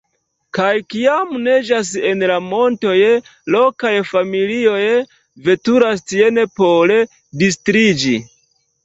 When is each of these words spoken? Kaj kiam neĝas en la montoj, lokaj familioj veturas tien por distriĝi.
Kaj 0.57 0.69
kiam 0.93 1.33
neĝas 1.47 1.91
en 2.11 2.25
la 2.31 2.37
montoj, 2.45 2.95
lokaj 3.55 3.91
familioj 4.13 4.79
veturas 5.49 6.03
tien 6.13 6.41
por 6.61 6.95
distriĝi. 7.45 8.17